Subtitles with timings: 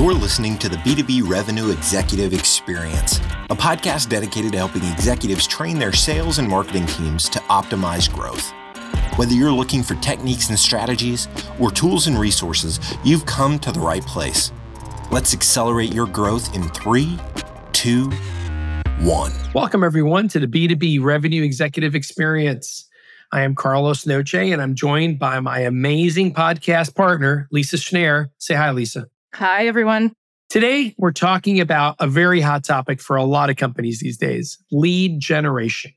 [0.00, 3.18] You're listening to the B2B Revenue Executive Experience,
[3.50, 8.50] a podcast dedicated to helping executives train their sales and marketing teams to optimize growth.
[9.18, 11.28] Whether you're looking for techniques and strategies
[11.60, 14.52] or tools and resources, you've come to the right place.
[15.10, 17.18] Let's accelerate your growth in three,
[17.72, 18.10] two,
[19.00, 19.32] one.
[19.54, 22.88] Welcome, everyone, to the B2B Revenue Executive Experience.
[23.32, 28.30] I am Carlos Noche, and I'm joined by my amazing podcast partner, Lisa Schneier.
[28.38, 29.06] Say hi, Lisa.
[29.34, 30.12] Hi, everyone.
[30.48, 34.58] Today, we're talking about a very hot topic for a lot of companies these days
[34.72, 35.92] lead generation.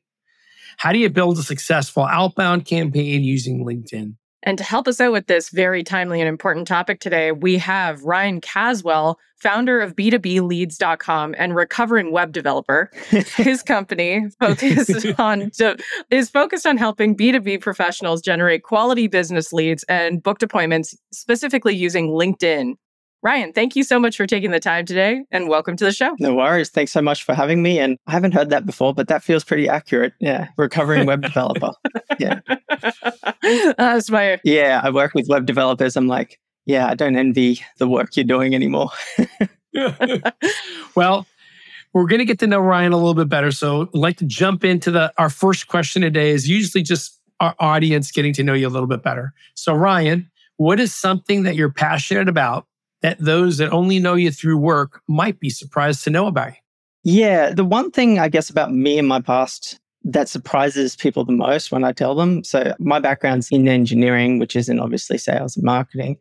[0.77, 4.15] How do you build a successful outbound campaign using LinkedIn?
[4.43, 8.03] And to help us out with this very timely and important topic today, we have
[8.03, 12.91] Ryan Caswell, founder of B2Bleads.com and recovering web developer.
[13.09, 15.49] His company focuses on
[16.11, 22.09] is focused on helping B2B professionals generate quality business leads and booked appointments, specifically using
[22.09, 22.75] LinkedIn.
[23.23, 26.13] Ryan, thank you so much for taking the time today and welcome to the show.
[26.19, 26.69] No worries.
[26.69, 27.79] Thanks so much for having me.
[27.79, 30.11] And I haven't heard that before, but that feels pretty accurate.
[30.19, 30.49] Yeah.
[30.57, 31.71] Recovering web developer.
[32.19, 32.41] Yeah.
[33.77, 34.41] That's my.
[34.43, 34.81] Yeah.
[34.83, 35.95] I work with web developers.
[35.95, 38.89] I'm like, yeah, I don't envy the work you're doing anymore.
[40.95, 41.25] well,
[41.93, 43.51] we're going to get to know Ryan a little bit better.
[43.51, 47.55] So I'd like to jump into the our first question today is usually just our
[47.59, 49.31] audience getting to know you a little bit better.
[49.55, 52.67] So Ryan, what is something that you're passionate about
[53.03, 56.57] that those that only know you through work might be surprised to know about you?
[57.03, 61.33] Yeah, the one thing I guess about me and my past that surprises people the
[61.33, 62.43] most when I tell them.
[62.43, 66.17] So, my background's in engineering, which isn't obviously sales and marketing.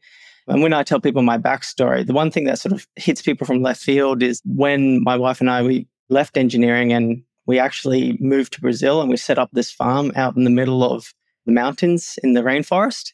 [0.48, 3.46] And when I tell people my backstory, the one thing that sort of hits people
[3.46, 8.16] from left field is when my wife and I we left engineering and we actually
[8.20, 11.12] moved to Brazil and we set up this farm out in the middle of
[11.46, 13.12] the mountains in the rainforest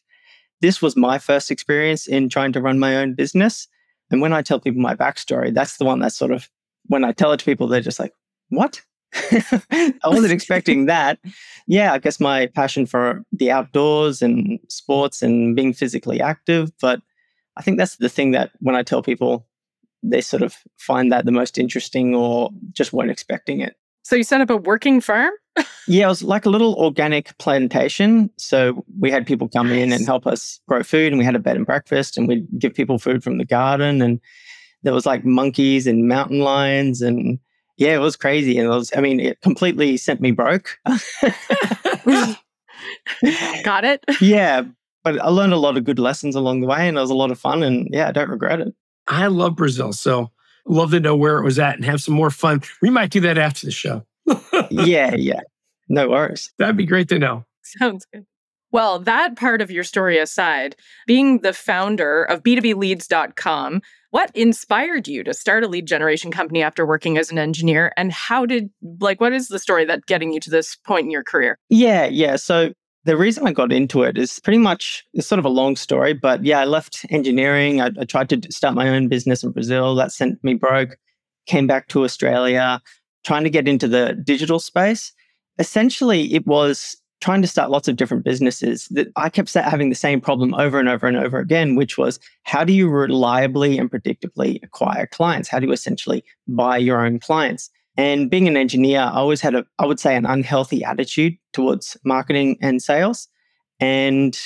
[0.61, 3.67] this was my first experience in trying to run my own business.
[4.11, 6.49] And when I tell people my backstory, that's the one that sort of,
[6.87, 8.13] when I tell it to people, they're just like,
[8.49, 8.81] what?
[9.13, 11.19] I wasn't expecting that.
[11.67, 16.71] Yeah, I guess my passion for the outdoors and sports and being physically active.
[16.81, 17.01] But
[17.57, 19.47] I think that's the thing that when I tell people,
[20.01, 23.75] they sort of find that the most interesting or just weren't expecting it.
[24.03, 25.33] So you set up a working farm?
[25.89, 28.29] yeah, it was like a little organic plantation.
[28.37, 29.79] So we had people come nice.
[29.79, 32.47] in and help us grow food, and we had a bed and breakfast, and we'd
[32.59, 34.01] give people food from the garden.
[34.01, 34.19] And
[34.83, 37.39] there was like monkeys and mountain lions, and
[37.77, 38.57] yeah, it was crazy.
[38.57, 40.77] And it was, I mean, it completely sent me broke.
[43.63, 44.05] Got it?
[44.21, 44.63] Yeah,
[45.03, 47.15] but I learned a lot of good lessons along the way, and it was a
[47.15, 47.63] lot of fun.
[47.63, 48.73] And yeah, I don't regret it.
[49.07, 50.29] I love Brazil, so
[50.67, 52.61] love to know where it was at and have some more fun.
[52.81, 54.05] We might do that after the show
[54.69, 55.41] yeah, yeah.
[55.89, 56.51] No worries.
[56.57, 57.45] That'd be great to know.
[57.63, 58.25] Sounds good.
[58.71, 60.75] Well, that part of your story aside,
[61.07, 66.85] being the founder of B2Bleads.com, what inspired you to start a lead generation company after
[66.85, 67.91] working as an engineer?
[67.97, 71.11] And how did, like, what is the story that getting you to this point in
[71.11, 71.57] your career?
[71.69, 72.35] Yeah, yeah.
[72.35, 72.73] So
[73.05, 76.13] the reason I got into it is pretty much it's sort of a long story,
[76.13, 77.81] but yeah, I left engineering.
[77.81, 79.95] I, I tried to start my own business in Brazil.
[79.95, 80.95] That sent me broke.
[81.47, 82.81] Came back to Australia
[83.25, 85.13] trying to get into the digital space.
[85.59, 89.95] Essentially, it was trying to start lots of different businesses that I kept having the
[89.95, 93.91] same problem over and over and over again, which was how do you reliably and
[93.91, 95.49] predictably acquire clients?
[95.49, 97.69] How do you essentially buy your own clients?
[97.97, 101.97] And being an engineer, I always had a, I would say, an unhealthy attitude towards
[102.05, 103.27] marketing and sales.
[103.81, 104.39] And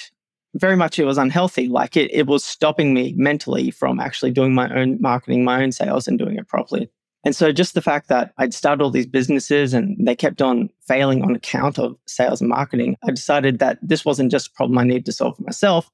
[0.56, 1.68] very much it was unhealthy.
[1.68, 5.72] Like it, it was stopping me mentally from actually doing my own marketing, my own
[5.72, 6.90] sales, and doing it properly.
[7.24, 10.70] And so just the fact that I'd started all these businesses and they kept on
[10.86, 14.78] failing on account of sales and marketing, I decided that this wasn't just a problem
[14.78, 15.90] I needed to solve for myself,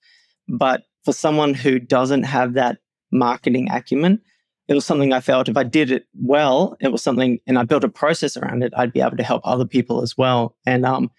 [0.47, 2.79] but for someone who doesn't have that
[3.11, 4.21] marketing acumen,
[4.67, 7.63] it was something I felt if I did it well, it was something, and I
[7.63, 10.55] built a process around it, I'd be able to help other people as well.
[10.65, 11.09] And um,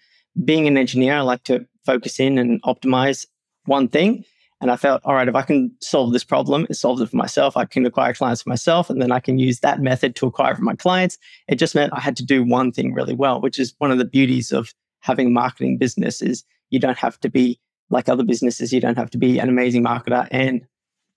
[0.45, 3.25] being an engineer, I like to focus in and optimize
[3.65, 4.23] one thing.
[4.61, 7.17] And I felt, all right, if I can solve this problem, it solves it for
[7.17, 7.57] myself.
[7.57, 10.55] I can acquire clients for myself, and then I can use that method to acquire
[10.55, 11.17] for my clients.
[11.47, 13.97] It just meant I had to do one thing really well, which is one of
[13.97, 17.59] the beauties of having a marketing business is you don't have to be
[17.89, 18.71] like other businesses.
[18.71, 20.61] You don't have to be an amazing marketer and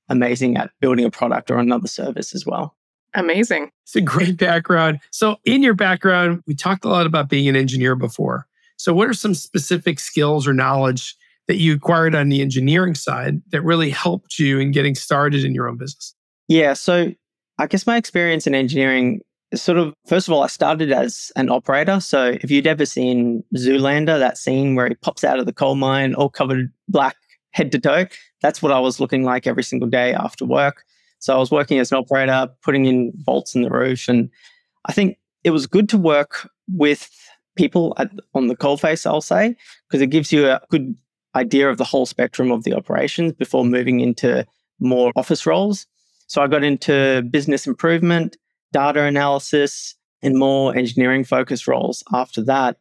[0.08, 2.75] amazing at building a product or another service as well.
[3.14, 3.70] Amazing.
[3.85, 5.00] It's a great background.
[5.11, 8.46] So, in your background, we talked a lot about being an engineer before.
[8.76, 11.14] So, what are some specific skills or knowledge
[11.49, 15.55] that you acquired on the engineering side that really helped you in getting started in
[15.55, 16.14] your own business?
[16.49, 16.73] Yeah.
[16.73, 17.12] So
[17.58, 19.20] I guess my experience in engineering
[19.52, 22.00] is sort of, first of all, I started as an operator.
[22.00, 25.75] So if you'd ever seen Zoolander, that scene where he pops out of the coal
[25.75, 27.17] mine all covered black
[27.52, 28.06] head to toe,
[28.43, 30.85] that's what I was looking like every single day after work.
[31.20, 34.08] So I was working as an operator, putting in bolts in the roof.
[34.08, 34.29] And
[34.87, 37.11] I think it was good to work with
[37.56, 39.56] people at, on the coalface, I'll say,
[39.88, 40.94] because it gives you a good
[41.35, 44.47] idea of the whole spectrum of the operations before moving into
[44.79, 45.87] more office roles.
[46.27, 48.37] So I got into business improvement,
[48.73, 52.79] data analysis, and more engineering focused roles after that.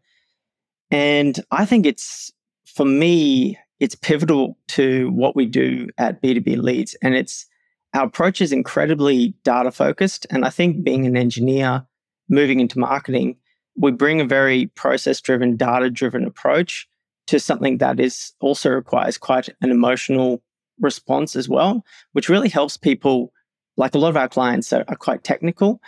[0.92, 2.32] And I think it's,
[2.66, 6.96] for me, it's pivotal to what we do at B2B Leads.
[7.02, 7.46] And it's,
[7.94, 10.26] our approach is incredibly data focused.
[10.30, 11.86] And I think being an engineer,
[12.30, 13.38] moving into marketing,
[13.76, 16.88] we bring a very process driven, data driven approach
[17.34, 20.44] to something that is also requires quite an emotional
[20.80, 23.34] response as well, which really helps people.
[23.76, 25.82] Like a lot of our clients are, are quite technical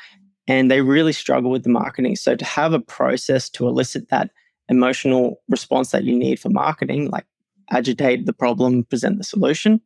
[0.48, 2.16] and they really struggle with the marketing.
[2.16, 4.32] So to have a process to elicit that
[4.70, 7.28] emotional response that you need for marketing, like
[7.70, 9.80] agitate the problem, present the solution,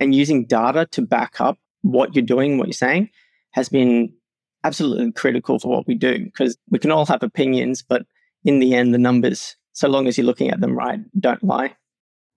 [0.00, 3.10] and using data to back up what you're doing, what you're saying,
[3.50, 4.10] has been
[4.64, 8.06] absolutely critical for what we do because we can all have opinions, but
[8.46, 11.74] in the end, the numbers, so long as you're looking at them right, don't lie.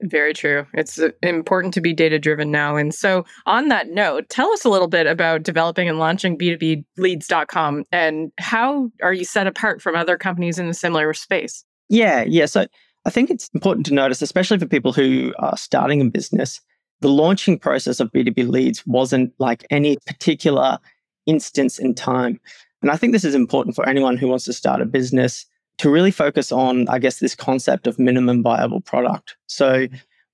[0.01, 0.65] Very true.
[0.73, 2.75] It's uh, important to be data driven now.
[2.75, 6.83] And so, on that note, tell us a little bit about developing and launching B2B
[6.97, 11.63] leads.com and how are you set apart from other companies in a similar space?
[11.87, 12.45] Yeah, yeah.
[12.45, 12.65] So,
[13.05, 16.59] I think it's important to notice, especially for people who are starting a business,
[16.99, 20.77] the launching process of B2B leads wasn't like any particular
[21.25, 22.39] instance in time.
[22.81, 25.45] And I think this is important for anyone who wants to start a business
[25.77, 29.35] to really focus on, I guess, this concept of minimum viable product.
[29.47, 29.87] So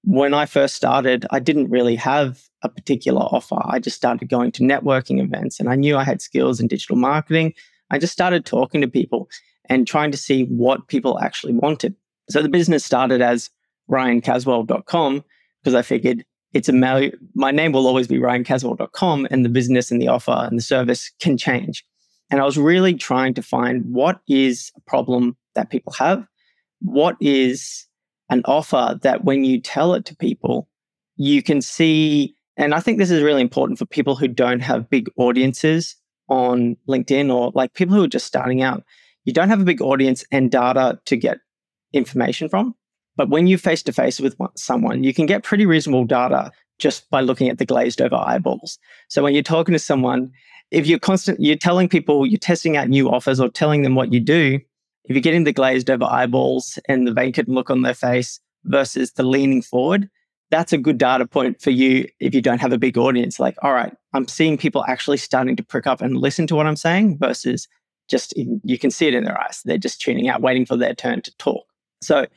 [0.04, 3.62] when I first started, I didn't really have a particular offer.
[3.66, 6.96] I just started going to networking events and I knew I had skills in digital
[6.96, 7.54] marketing.
[7.90, 9.30] I just started talking to people
[9.66, 11.96] and trying to see what people actually wanted.
[12.30, 13.50] So the business started as
[13.90, 15.24] ryancaswell.com
[15.62, 20.02] because I figured it's a my name will always be ryancaswell.com and the business and
[20.02, 21.86] the offer and the service can change.
[22.31, 26.25] And I was really trying to find what is a problem that people have,
[26.80, 27.86] what is
[28.30, 30.69] an offer that when you tell it to people,
[31.18, 32.33] you can see.
[32.56, 35.98] And I think this is really important for people who don't have big audiences
[36.30, 38.83] on LinkedIn or like people who are just starting out.
[39.25, 41.39] You don't have a big audience and data to get
[41.92, 42.74] information from.
[43.18, 47.10] But when you face to face with someone, you can get pretty reasonable data just
[47.10, 48.80] by looking at the glazed over eyeballs.
[49.10, 50.31] So when you're talking to someone,
[50.71, 54.13] if you're constant, you're telling people you're testing out new offers or telling them what
[54.13, 54.59] you do.
[55.06, 59.13] If you're getting the glazed over eyeballs and the vacant look on their face versus
[59.13, 60.09] the leaning forward,
[60.50, 63.39] that's a good data point for you if you don't have a big audience.
[63.39, 66.68] Like, all right, I'm seeing people actually starting to prick up and listen to what
[66.68, 67.68] I'm saying versus
[68.09, 69.62] just you can see it in their eyes.
[69.65, 71.65] They're just tuning out, waiting for their turn to talk.
[72.01, 72.27] So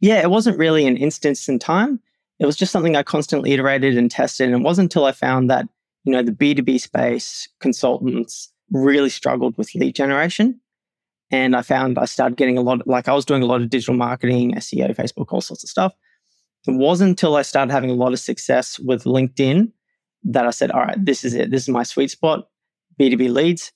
[0.00, 2.00] yeah, it wasn't really an instance in time.
[2.38, 4.48] It was just something I constantly iterated and tested.
[4.48, 5.66] And it wasn't until I found that,
[6.06, 10.60] you know, the B2B space consultants really struggled with lead generation.
[11.30, 13.60] And I found I started getting a lot, of, like I was doing a lot
[13.60, 15.92] of digital marketing, SEO, Facebook, all sorts of stuff.
[16.66, 19.70] It wasn't until I started having a lot of success with LinkedIn
[20.24, 21.50] that I said, all right, this is it.
[21.50, 22.48] This is my sweet spot,
[23.00, 23.72] B2B leads.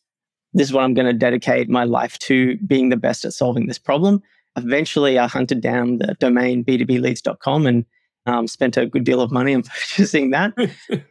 [0.53, 3.67] This is what I'm going to dedicate my life to being the best at solving
[3.67, 4.23] this problem
[4.57, 7.85] eventually I hunted down the domain b2bleads.com and
[8.27, 10.55] um, spent a good deal of money on purchasing that.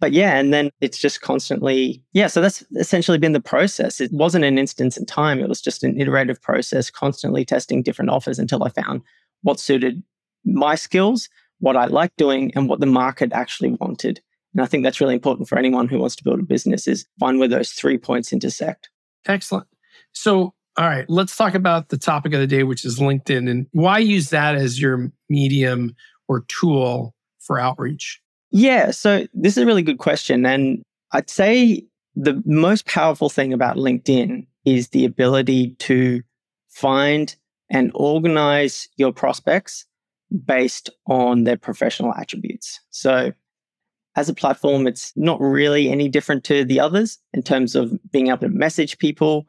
[0.00, 4.00] but yeah, and then it's just constantly, yeah, so that's essentially been the process.
[4.00, 8.10] It wasn't an instance in time, it was just an iterative process, constantly testing different
[8.10, 9.02] offers until I found
[9.42, 10.02] what suited
[10.44, 11.28] my skills,
[11.60, 14.20] what I like doing, and what the market actually wanted.
[14.54, 17.06] And I think that's really important for anyone who wants to build a business is
[17.18, 18.90] find where those three points intersect.
[19.26, 19.66] Excellent.
[20.12, 23.66] So all right, let's talk about the topic of the day, which is LinkedIn, and
[23.72, 25.96] why use that as your medium
[26.28, 28.20] or tool for outreach?
[28.50, 30.46] Yeah, so this is a really good question.
[30.46, 31.84] And I'd say
[32.14, 36.22] the most powerful thing about LinkedIn is the ability to
[36.68, 37.34] find
[37.70, 39.84] and organize your prospects
[40.44, 42.80] based on their professional attributes.
[42.90, 43.32] So,
[44.16, 48.28] as a platform, it's not really any different to the others in terms of being
[48.28, 49.46] able to message people,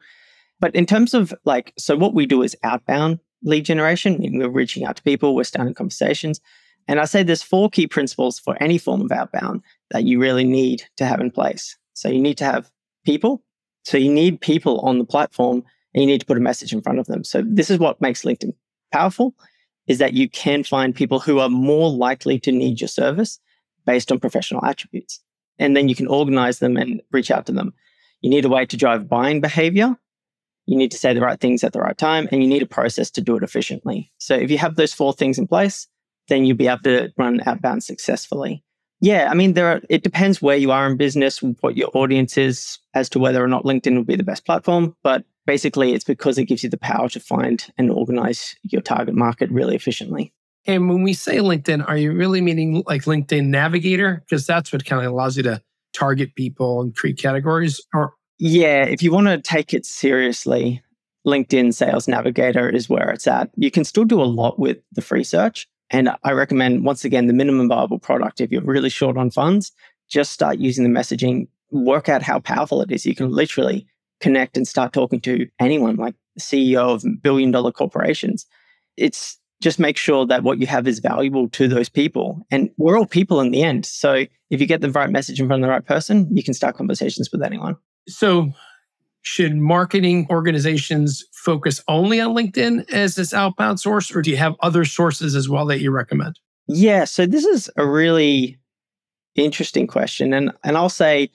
[0.60, 4.18] but in terms of like, so what we do is outbound lead generation.
[4.20, 6.40] We're reaching out to people, we're starting conversations.
[6.88, 10.44] And I say there's four key principles for any form of outbound that you really
[10.44, 11.76] need to have in place.
[11.94, 12.70] So you need to have
[13.04, 13.42] people.
[13.84, 15.62] So you need people on the platform
[15.94, 17.24] and you need to put a message in front of them.
[17.24, 18.54] So this is what makes LinkedIn
[18.92, 19.34] powerful
[19.86, 23.38] is that you can find people who are more likely to need your service
[23.86, 25.20] based on professional attributes.
[25.58, 27.72] And then you can organize them and reach out to them.
[28.20, 29.96] You need a way to drive buying behavior
[30.68, 32.66] you need to say the right things at the right time, and you need a
[32.66, 34.12] process to do it efficiently.
[34.18, 35.88] So if you have those four things in place,
[36.28, 38.64] then you'll be able to run outbound successfully.
[39.00, 42.36] Yeah, I mean, there are, it depends where you are in business, what your audience
[42.36, 44.96] is, as to whether or not LinkedIn will be the best platform.
[45.04, 49.14] But basically, it's because it gives you the power to find and organize your target
[49.14, 50.32] market really efficiently.
[50.66, 54.22] And when we say LinkedIn, are you really meaning like LinkedIn Navigator?
[54.28, 55.62] Because that's what kind of allows you to
[55.94, 57.80] target people and create categories.
[57.94, 60.82] Or yeah, if you want to take it seriously,
[61.26, 63.50] LinkedIn Sales Navigator is where it's at.
[63.56, 65.68] You can still do a lot with the free search.
[65.90, 68.40] And I recommend, once again, the minimum viable product.
[68.40, 69.72] If you're really short on funds,
[70.08, 73.06] just start using the messaging, work out how powerful it is.
[73.06, 73.86] You can literally
[74.20, 78.46] connect and start talking to anyone, like the CEO of billion dollar corporations.
[78.96, 82.46] It's just make sure that what you have is valuable to those people.
[82.50, 83.86] And we're all people in the end.
[83.86, 86.54] So if you get the right message in front of the right person, you can
[86.54, 87.76] start conversations with anyone.
[88.08, 88.52] So
[89.28, 94.56] should marketing organizations focus only on LinkedIn as this outbound source, or do you have
[94.60, 96.38] other sources as well that you recommend?
[96.66, 98.58] Yeah, so this is a really
[99.34, 100.32] interesting question.
[100.32, 101.30] And, and I'll say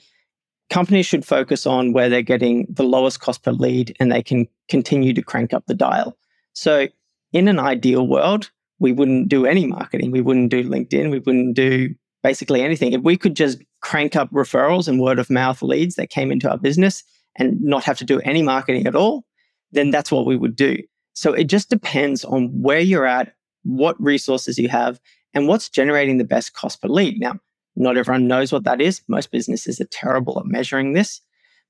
[0.71, 4.47] companies should focus on where they're getting the lowest cost per lead and they can
[4.69, 6.17] continue to crank up the dial.
[6.53, 6.87] So,
[7.31, 10.09] in an ideal world, we wouldn't do any marketing.
[10.09, 11.11] We wouldn't do LinkedIn.
[11.11, 12.93] We wouldn't do basically anything.
[12.93, 16.49] If we could just crank up referrals and word of mouth leads that came into
[16.49, 17.03] our business,
[17.37, 19.25] and not have to do any marketing at all,
[19.71, 20.77] then that's what we would do.
[21.13, 24.99] So it just depends on where you're at, what resources you have,
[25.33, 27.19] and what's generating the best cost per lead.
[27.19, 27.39] Now,
[27.75, 29.01] not everyone knows what that is.
[29.07, 31.21] Most businesses are terrible at measuring this.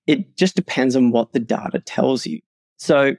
[0.06, 2.42] It just depends on what the data tells you.
[2.78, 3.16] So,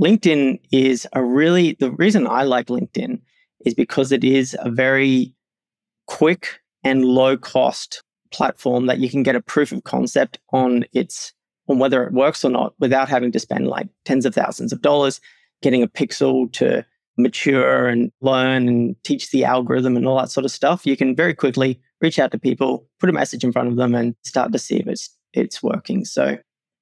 [0.00, 3.20] LinkedIn is a really, the reason I like LinkedIn
[3.66, 5.34] is because it is a very
[6.06, 11.34] quick and low cost platform that you can get a proof of concept on its
[11.72, 14.82] on whether it works or not without having to spend like tens of thousands of
[14.82, 15.20] dollars
[15.62, 16.84] getting a pixel to
[17.16, 20.86] mature and learn and teach the algorithm and all that sort of stuff.
[20.86, 23.94] You can very quickly reach out to people, put a message in front of them,
[23.94, 26.04] and start to see if it's it's working.
[26.04, 26.38] So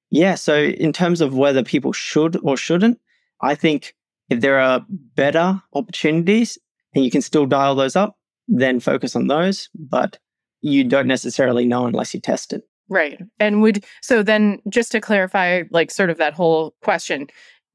[0.09, 2.99] yeah, so in terms of whether people should or shouldn't,
[3.41, 3.95] I think
[4.29, 6.57] if there are better opportunities
[6.93, 8.17] and you can still dial those up,
[8.47, 9.69] then focus on those.
[9.73, 10.17] But
[10.61, 12.63] you don't necessarily know unless you test it.
[12.91, 13.21] Right.
[13.39, 17.27] And would so then just to clarify like sort of that whole question,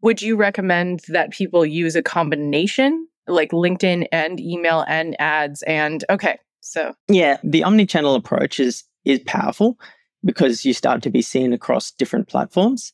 [0.03, 6.05] would you recommend that people use a combination like LinkedIn and email and ads and
[6.11, 6.39] okay.
[6.61, 9.79] So Yeah, the omni-channel approach is is powerful
[10.23, 12.93] because you start to be seen across different platforms.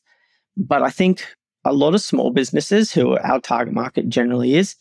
[0.55, 1.25] But I think
[1.65, 4.75] a lot of small businesses who our target market generally is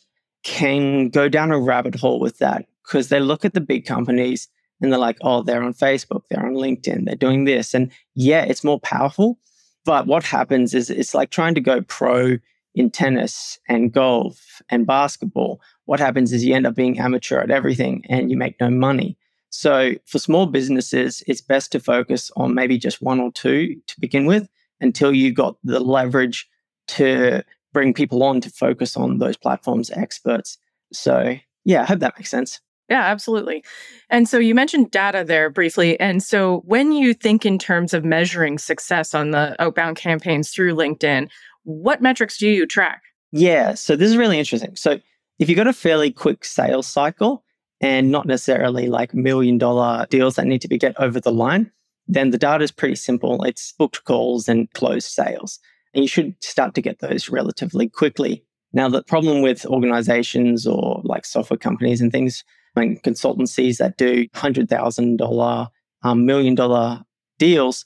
[0.44, 4.48] can go down a rabbit hole with that because they look at the big companies
[4.82, 7.72] and they're like, oh, they're on Facebook, they're on LinkedIn, they're doing this.
[7.72, 9.38] And yeah, it's more powerful.
[9.84, 12.38] But what happens is it's like trying to go pro
[12.74, 15.60] in tennis and golf and basketball.
[15.84, 19.16] What happens is you end up being amateur at everything and you make no money.
[19.50, 24.00] So for small businesses, it's best to focus on maybe just one or two to
[24.00, 24.48] begin with
[24.80, 26.48] until you got the leverage
[26.88, 30.58] to bring people on to focus on those platforms experts.
[30.92, 32.60] So yeah, I hope that makes sense.
[32.88, 33.64] Yeah, absolutely.
[34.10, 35.98] And so you mentioned data there briefly.
[35.98, 40.74] And so when you think in terms of measuring success on the outbound campaigns through
[40.74, 41.30] LinkedIn,
[41.64, 43.02] what metrics do you track?
[43.30, 44.76] Yeah, so this is really interesting.
[44.76, 45.00] So
[45.38, 47.44] if you've got a fairly quick sales cycle
[47.80, 51.70] and not necessarily like million dollar deals that need to be get over the line,
[52.06, 53.42] then the data is pretty simple.
[53.44, 55.58] It's booked calls and closed sales.
[55.94, 58.44] And you should start to get those relatively quickly.
[58.72, 62.44] Now, the problem with organizations or like software companies and things
[62.76, 65.68] and consultancies that do $100,000,
[66.04, 67.04] um, million dollar
[67.38, 67.84] deals,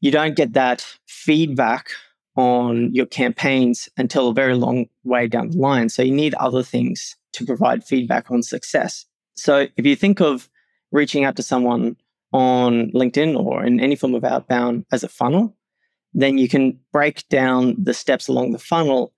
[0.00, 1.90] you don't get that feedback
[2.36, 5.88] on your campaigns until a very long way down the line.
[5.88, 9.04] So you need other things to provide feedback on success.
[9.34, 10.48] So if you think of
[10.92, 11.96] reaching out to someone
[12.32, 15.56] on LinkedIn or in any form of outbound as a funnel,
[16.12, 19.12] then you can break down the steps along the funnel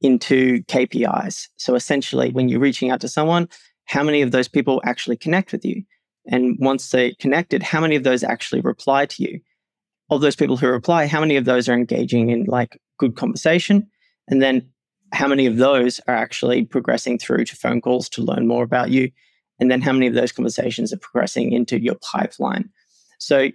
[0.00, 1.48] into KPIs.
[1.56, 3.48] So essentially, when you're reaching out to someone,
[3.84, 5.82] how many of those people actually connect with you?
[6.26, 9.40] And once they connected, how many of those actually reply to you?
[10.10, 13.88] Of those people who reply, how many of those are engaging in like good conversation?
[14.28, 14.68] And then
[15.12, 18.90] how many of those are actually progressing through to phone calls to learn more about
[18.90, 19.10] you?
[19.58, 22.70] And then how many of those conversations are progressing into your pipeline?
[23.18, 23.48] So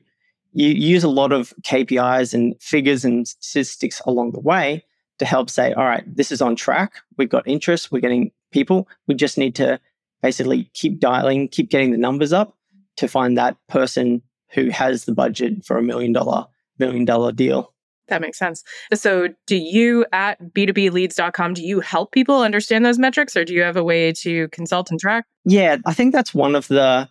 [0.53, 4.84] you use a lot of KPIs and figures and statistics along the way
[5.19, 6.93] to help say, all right, this is on track.
[7.17, 7.91] We've got interest.
[7.91, 8.88] We're getting people.
[9.07, 9.79] We just need to
[10.21, 12.55] basically keep dialing, keep getting the numbers up
[12.97, 14.21] to find that person
[14.51, 16.45] who has the budget for a million dollar
[16.79, 17.74] million dollar deal.
[18.07, 18.63] That makes sense.
[18.93, 23.62] So, do you at b2bleads.com do you help people understand those metrics or do you
[23.63, 25.25] have a way to consult and track?
[25.43, 27.09] Yeah, I think that's one of the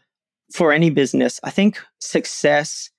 [0.55, 2.91] for any business, I think success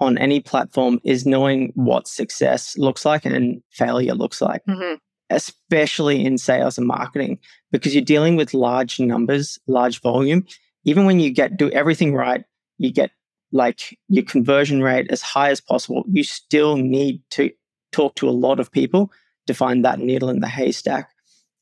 [0.00, 4.96] on any platform is knowing what success looks like and failure looks like, mm-hmm.
[5.30, 7.38] Especially in sales and marketing,
[7.72, 10.44] because you're dealing with large numbers, large volume.
[10.84, 12.44] Even when you get do everything right,
[12.78, 13.10] you get
[13.52, 16.04] like your conversion rate as high as possible.
[16.08, 17.50] You still need to
[17.92, 19.10] talk to a lot of people
[19.46, 21.10] to find that needle in the haystack.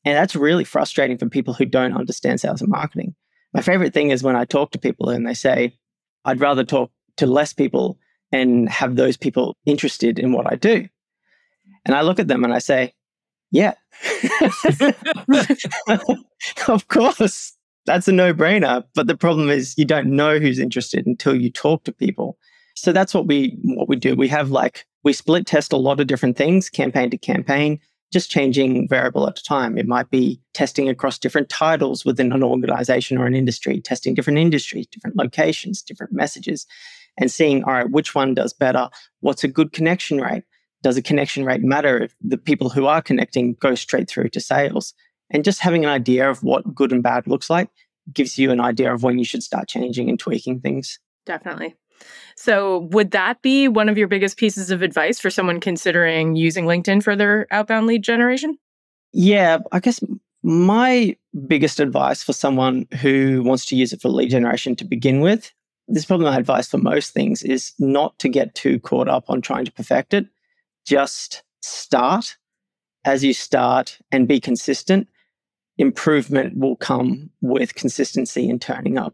[0.03, 3.15] And that's really frustrating for people who don't understand sales and marketing.
[3.53, 5.77] My favorite thing is when I talk to people and they say,
[6.25, 7.97] I'd rather talk to less people
[8.31, 10.87] and have those people interested in what I do.
[11.85, 12.93] And I look at them and I say,
[13.55, 13.73] yeah,
[16.67, 17.53] of course,
[17.85, 18.83] that's a no brainer.
[18.93, 22.37] But the problem is you don't know who's interested until you talk to people.
[22.75, 24.15] So that's what we what we do.
[24.15, 27.79] We have like we split test a lot of different things, campaign to campaign,
[28.11, 29.77] just changing variable at a time.
[29.77, 34.39] It might be testing across different titles within an organization or an industry, testing different
[34.39, 36.67] industries, different locations, different messages
[37.17, 38.89] and seeing, all right, which one does better?
[39.21, 40.43] What's a good connection rate?
[40.85, 44.39] Does a connection rate matter if the people who are connecting go straight through to
[44.39, 44.93] sales?
[45.31, 47.69] And just having an idea of what good and bad looks like
[48.13, 50.99] gives you an idea of when you should start changing and tweaking things.
[51.25, 51.73] Definitely.
[52.37, 56.65] So, would that be one of your biggest pieces of advice for someone considering using
[56.65, 58.55] LinkedIn for their outbound lead generation?
[59.11, 59.99] Yeah, I guess
[60.43, 65.21] my biggest advice for someone who wants to use it for lead generation to begin
[65.21, 65.51] with
[65.87, 69.25] this is probably my advice for most things is not to get too caught up
[69.29, 70.27] on trying to perfect it.
[70.85, 72.37] Just start.
[73.03, 75.07] As you start and be consistent,
[75.77, 79.13] improvement will come with consistency and turning up.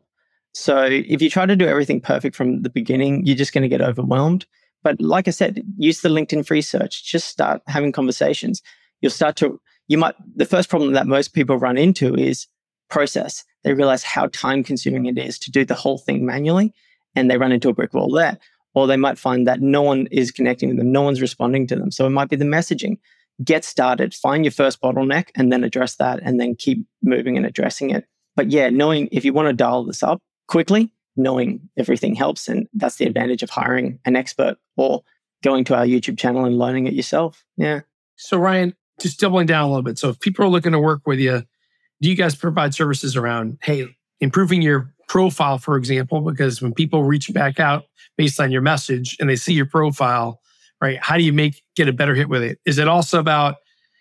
[0.54, 3.68] So if you try to do everything perfect from the beginning, you're just going to
[3.70, 4.46] get overwhelmed.
[4.84, 7.04] But like I said, use the LinkedIn free search.
[7.04, 8.62] Just start having conversations.
[9.02, 12.48] You'll start to, you might, the first problem that most people run into is
[12.90, 16.74] process they realize how time consuming it is to do the whole thing manually
[17.16, 18.38] and they run into a brick wall there.
[18.74, 21.76] Or they might find that no one is connecting with them, no one's responding to
[21.76, 21.92] them.
[21.92, 22.98] So it might be the messaging.
[23.44, 27.46] Get started, find your first bottleneck, and then address that, and then keep moving and
[27.46, 28.06] addressing it.
[28.36, 32.48] But yeah, knowing if you want to dial this up quickly, knowing everything helps.
[32.48, 35.04] And that's the advantage of hiring an expert or
[35.44, 37.44] going to our YouTube channel and learning it yourself.
[37.58, 37.82] Yeah.
[38.16, 39.98] So, Ryan, just doubling down a little bit.
[39.98, 41.44] So, if people are looking to work with you,
[42.02, 46.22] do you guys provide services around, hey, improving your profile, for example?
[46.22, 47.84] Because when people reach back out
[48.18, 50.40] based on your message and they see your profile,
[50.80, 50.98] right?
[51.02, 52.60] How do you make get a better hit with it?
[52.66, 53.56] Is it also about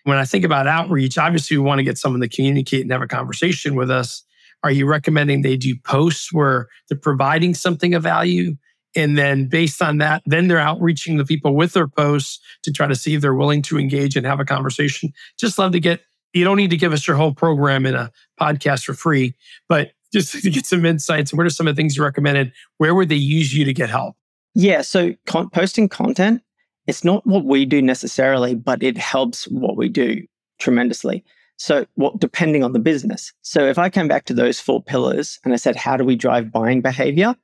[0.05, 3.01] when I think about outreach, obviously we want to get someone to communicate and have
[3.01, 4.23] a conversation with us.
[4.63, 8.55] Are you recommending they do posts where they're providing something of value?
[8.95, 12.87] And then based on that, then they're outreaching the people with their posts to try
[12.87, 15.11] to see if they're willing to engage and have a conversation.
[15.37, 15.99] Just love to get
[16.33, 19.35] you don't need to give us your whole program in a podcast for free,
[19.67, 21.33] but just to get some insights.
[21.33, 22.51] What are some of the things you recommended?
[22.77, 24.15] Where would they use you to get help?
[24.53, 26.41] Yeah, so con- posting content,
[26.87, 30.25] it's not what we do necessarily, but it helps what we do
[30.59, 31.23] tremendously.
[31.57, 33.31] So, what depending on the business.
[33.43, 36.15] So, if I came back to those four pillars and I said, how do we
[36.15, 37.35] drive buying behavior?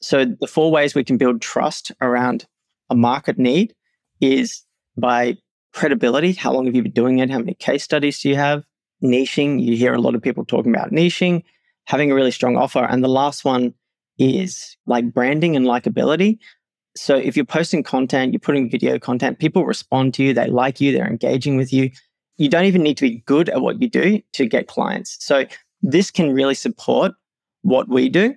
[0.00, 2.46] So, the four ways we can build trust around
[2.90, 3.74] a market need
[4.20, 4.62] is
[4.96, 5.36] by
[5.72, 6.32] credibility.
[6.32, 7.30] How long have you been doing it?
[7.30, 8.64] How many case studies do you have?
[9.02, 9.60] Niching.
[9.60, 11.42] You hear a lot of people talking about niching,
[11.86, 12.84] having a really strong offer.
[12.84, 13.74] And the last one
[14.18, 16.38] is like branding and likability.
[16.96, 20.80] So if you're posting content, you're putting video content, people respond to you, they like
[20.80, 21.90] you, they're engaging with you.
[22.38, 25.16] You don't even need to be good at what you do to get clients.
[25.24, 25.46] So
[25.82, 27.12] this can really support
[27.62, 28.34] what we do.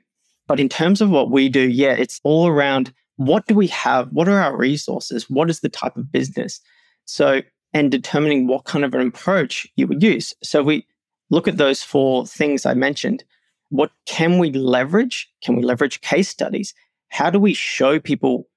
[0.48, 4.08] But in terms of what we do, yeah, it's all around what do we have?
[4.12, 5.30] What are our resources?
[5.30, 6.62] What is the type of business?
[7.06, 7.42] So,
[7.74, 10.34] and determining what kind of an approach you would use.
[10.42, 10.88] So, we
[11.30, 13.26] look at those four things I mentioned.
[13.70, 15.30] What can we leverage?
[15.44, 16.74] Can we leverage case studies?
[17.10, 18.48] How do we show people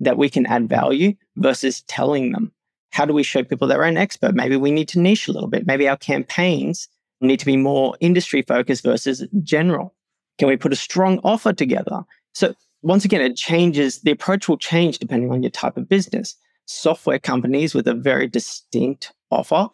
[0.00, 2.52] that we can add value versus telling them?
[2.90, 4.34] How do we show people that we're an expert?
[4.34, 5.66] Maybe we need to niche a little bit.
[5.66, 6.88] Maybe our campaigns
[7.20, 9.94] need to be more industry focused versus general.
[10.38, 12.04] Can we put a strong offer together?
[12.32, 16.36] So, once again, it changes, the approach will change depending on your type of business
[16.66, 19.68] software companies with a very distinct offer.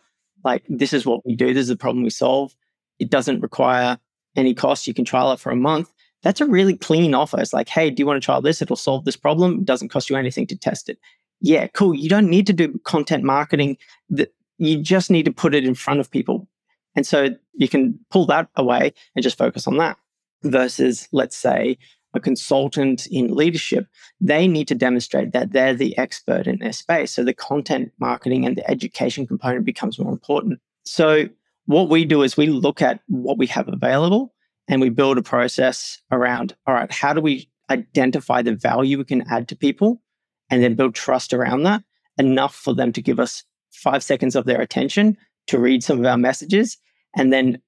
[0.44, 2.54] Like, this is what we do, this is the problem we solve.
[2.98, 3.98] It doesn't require
[4.36, 4.86] any cost.
[4.86, 5.92] You can trial it for a month.
[6.22, 7.40] That's a really clean offer.
[7.40, 8.62] It's like, hey, do you want to trial this?
[8.62, 9.58] It'll solve this problem.
[9.58, 10.98] It doesn't cost you anything to test it.
[11.40, 11.94] Yeah, cool.
[11.94, 13.76] You don't need to do content marketing.
[14.08, 16.48] That you just need to put it in front of people.
[16.96, 19.98] And so you can pull that away and just focus on that
[20.42, 21.76] versus, let's say,
[22.14, 23.88] a consultant in leadership,
[24.20, 27.12] they need to demonstrate that they're the expert in their space.
[27.12, 30.60] So the content marketing and the education component becomes more important.
[30.84, 31.28] So
[31.66, 34.34] what we do is we look at what we have available
[34.68, 39.04] and we build a process around all right, how do we identify the value we
[39.04, 40.02] can add to people
[40.50, 41.82] and then build trust around that
[42.18, 46.06] enough for them to give us five seconds of their attention to read some of
[46.06, 46.78] our messages
[47.16, 47.60] and then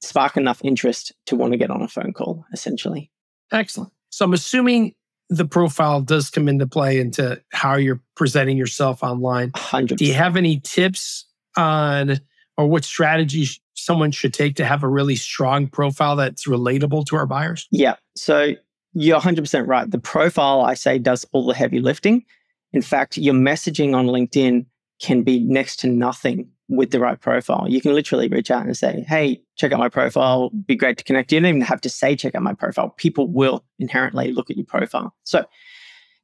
[0.00, 3.10] spark enough interest to want to get on a phone call, essentially.
[3.52, 3.92] Excellent.
[4.10, 4.94] So I'm assuming
[5.28, 9.50] the profile does come into play into how you're presenting yourself online.
[9.50, 12.20] 100 Do you have any tips on
[12.58, 17.16] or what strategies someone should take to have a really strong profile that's relatable to
[17.16, 17.68] our buyers?
[17.70, 17.94] Yeah.
[18.16, 18.54] So
[18.92, 19.90] you're 100% right.
[19.90, 22.24] The profile, I say, does all the heavy lifting.
[22.72, 24.66] In fact, your messaging on LinkedIn
[25.00, 27.66] can be next to nothing with the right profile.
[27.68, 30.50] You can literally reach out and say, Hey, check out my profile.
[30.50, 31.32] Be great to connect.
[31.32, 32.90] You don't even have to say, check out my profile.
[32.98, 35.14] People will inherently look at your profile.
[35.22, 35.46] So,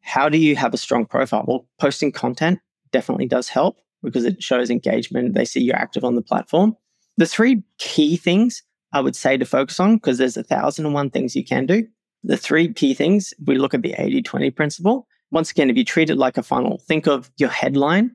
[0.02, 1.44] how do you have a strong profile?
[1.46, 2.58] Well, posting content
[2.92, 5.34] definitely does help because it shows engagement.
[5.34, 6.76] They see you're active on the platform.
[7.16, 8.62] The three key things
[8.92, 11.66] I would say to focus on, because there's a thousand and one things you can
[11.66, 11.86] do.
[12.22, 15.06] The three key things, we look at the 80 20 principle.
[15.30, 18.12] Once again, if you treat it like a funnel, think of your headline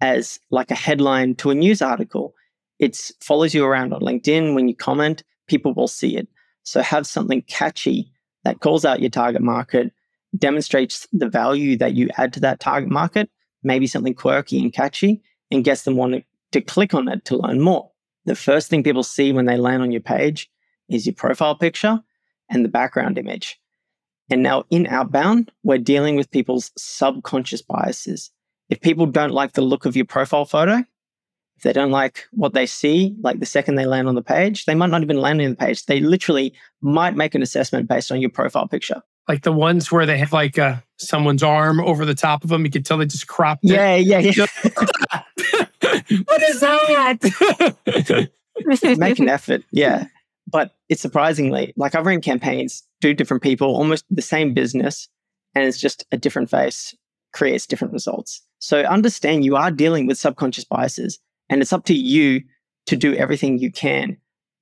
[0.00, 2.34] as like a headline to a news article.
[2.78, 4.54] It follows you around on LinkedIn.
[4.54, 6.28] When you comment, people will see it.
[6.62, 8.12] So have something catchy
[8.44, 9.92] that calls out your target market,
[10.36, 13.30] demonstrates the value that you add to that target market,
[13.62, 17.60] maybe something quirky and catchy, and gets them wanting to click on it to learn
[17.60, 17.90] more.
[18.24, 20.50] The first thing people see when they land on your page
[20.88, 22.00] is your profile picture
[22.50, 23.58] and the background image.
[24.30, 28.30] And now in outbound, we're dealing with people's subconscious biases.
[28.68, 30.84] If people don't like the look of your profile photo,
[31.56, 34.66] if they don't like what they see, like the second they land on the page,
[34.66, 35.86] they might not even land on the page.
[35.86, 39.02] They literally might make an assessment based on your profile picture.
[39.28, 42.64] Like the ones where they have like uh, someone's arm over the top of them.
[42.64, 43.72] You can tell they just cropped it.
[43.72, 44.46] Yeah, yeah, yeah.
[46.24, 48.28] what is that?
[48.98, 49.64] make an effort.
[49.70, 50.06] Yeah.
[50.50, 55.08] But it's surprisingly, like I've run campaigns, two different people, almost the same business,
[55.54, 56.94] and it's just a different face
[57.34, 58.42] creates different results.
[58.58, 61.18] So understand you are dealing with subconscious biases,
[61.50, 62.42] and it's up to you
[62.86, 64.16] to do everything you can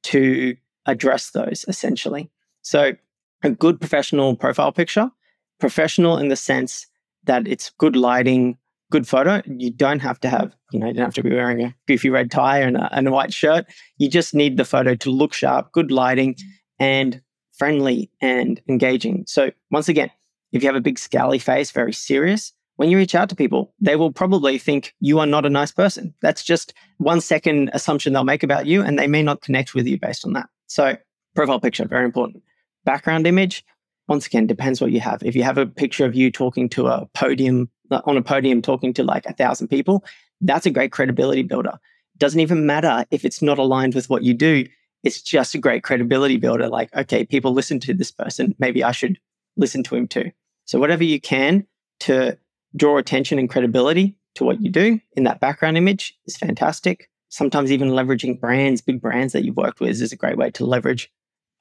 [0.05, 2.31] to address those essentially.
[2.63, 2.93] So
[3.43, 5.11] a good professional profile picture,
[5.59, 6.87] professional in the sense
[7.25, 8.57] that it's good lighting,
[8.91, 9.43] good photo.
[9.47, 12.11] You don't have to have, you know, you don't have to be wearing a goofy
[12.11, 13.67] red tie and a, and a white shirt.
[13.99, 16.37] You just need the photo to look sharp, good lighting,
[16.79, 17.21] and
[17.57, 19.25] friendly and engaging.
[19.27, 20.11] So once again,
[20.53, 23.75] if you have a big scally face, very serious, when you reach out to people,
[23.81, 26.15] they will probably think you are not a nice person.
[26.21, 29.87] That's just one second assumption they'll make about you, and they may not connect with
[29.87, 30.49] you based on that.
[30.67, 30.97] So,
[31.35, 32.43] profile picture, very important.
[32.87, 33.65] Background image,
[34.09, 35.23] once again, depends what you have.
[35.25, 38.95] If you have a picture of you talking to a podium, on a podium, talking
[38.95, 40.05] to like a thousand people,
[40.41, 41.73] that's a great credibility builder.
[42.17, 44.65] Doesn't even matter if it's not aligned with what you do.
[45.03, 46.69] It's just a great credibility builder.
[46.69, 48.55] Like, okay, people listen to this person.
[48.59, 49.19] Maybe I should
[49.57, 50.31] listen to him too.
[50.65, 51.67] So, whatever you can
[52.01, 52.39] to
[52.77, 57.11] draw attention and credibility to what you do in that background image is fantastic.
[57.31, 60.65] Sometimes even leveraging brands, big brands that you've worked with is a great way to
[60.65, 61.11] leverage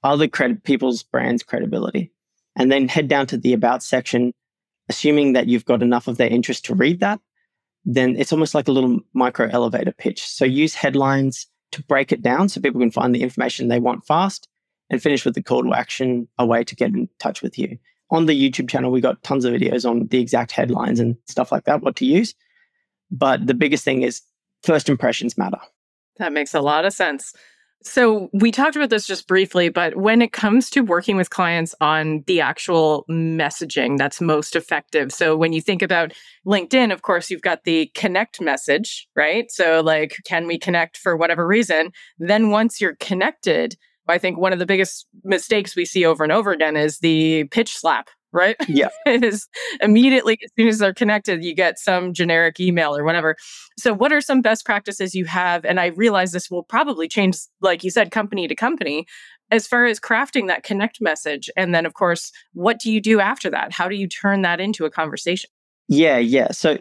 [0.05, 2.11] other people's brands credibility.
[2.55, 4.33] And then head down to the about section,
[4.87, 7.19] assuming that you've got enough of their interest to read that,
[7.83, 10.25] then it's almost like a little micro elevator pitch.
[10.25, 14.05] So use headlines to break it down so people can find the information they want
[14.05, 14.47] fast
[14.89, 17.77] and finish with the call to action, a way to get in touch with you
[18.11, 21.51] on the YouTube channel, we got tons of videos on the exact headlines and stuff
[21.51, 22.35] like that, what to use.
[23.11, 24.21] But the biggest thing is
[24.63, 25.59] first impressions matter.
[26.17, 27.33] That makes a lot of sense.
[27.87, 31.75] So, we talked about this just briefly, but when it comes to working with clients
[31.79, 35.11] on the actual messaging that's most effective.
[35.11, 36.11] So, when you think about
[36.47, 39.51] LinkedIn, of course, you've got the connect message, right?
[39.51, 41.91] So, like, can we connect for whatever reason?
[42.17, 43.75] Then, once you're connected,
[44.07, 47.43] I think one of the biggest mistakes we see over and over again is the
[47.45, 48.55] pitch slap, right?
[48.67, 48.89] Yeah.
[49.05, 49.47] it is
[49.79, 53.37] immediately as soon as they're connected, you get some generic email or whatever.
[53.79, 55.63] So, what are some best practices you have?
[55.63, 59.05] And I realize this will probably change, like you said, company to company,
[59.49, 61.49] as far as crafting that connect message.
[61.55, 63.71] And then, of course, what do you do after that?
[63.71, 65.49] How do you turn that into a conversation?
[65.87, 66.51] Yeah, yeah.
[66.51, 66.77] So,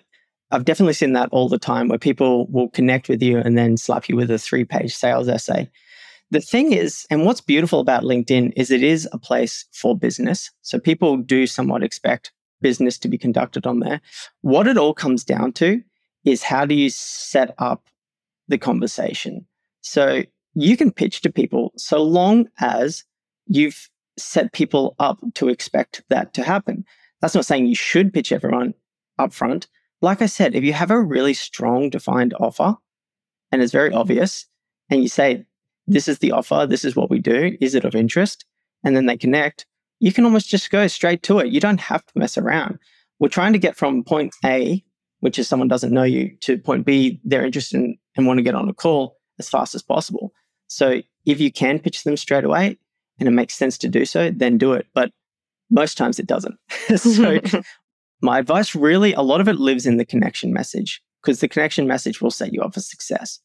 [0.50, 3.76] I've definitely seen that all the time where people will connect with you and then
[3.76, 5.70] slap you with a three page sales essay.
[6.34, 10.50] The thing is, and what's beautiful about LinkedIn is it is a place for business.
[10.62, 14.00] So people do somewhat expect business to be conducted on there.
[14.40, 15.80] What it all comes down to
[16.24, 17.86] is how do you set up
[18.48, 19.46] the conversation?
[19.82, 23.04] So you can pitch to people so long as
[23.46, 26.84] you've set people up to expect that to happen.
[27.20, 28.74] That's not saying you should pitch everyone
[29.20, 29.68] up front.
[30.02, 32.74] Like I said, if you have a really strong defined offer
[33.52, 34.46] and it's very obvious,
[34.90, 35.44] and you say,
[35.86, 38.44] this is the offer, this is what we do, is it of interest?
[38.84, 39.66] And then they connect,
[40.00, 41.52] you can almost just go straight to it.
[41.52, 42.78] You don't have to mess around.
[43.18, 44.84] We're trying to get from point A,
[45.20, 48.42] which is someone doesn't know you, to point B, they're interested in, and want to
[48.42, 50.32] get on a call as fast as possible.
[50.66, 52.78] So if you can pitch them straight away
[53.18, 54.86] and it makes sense to do so, then do it.
[54.94, 55.12] But
[55.70, 56.56] most times it doesn't.
[56.96, 57.40] so
[58.20, 61.86] my advice really, a lot of it lives in the connection message because the connection
[61.86, 63.40] message will set you up for success.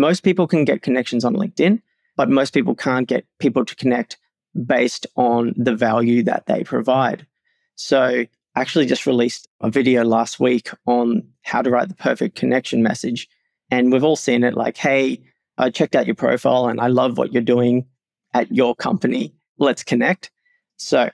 [0.00, 1.82] Most people can get connections on LinkedIn,
[2.16, 4.16] but most people can't get people to connect
[4.64, 7.26] based on the value that they provide.
[7.74, 12.34] So I actually just released a video last week on how to write the perfect
[12.34, 13.28] connection message.
[13.70, 15.20] And we've all seen it like, hey,
[15.58, 17.84] I checked out your profile and I love what you're doing
[18.32, 19.34] at your company.
[19.58, 20.30] Let's connect.
[20.78, 21.10] So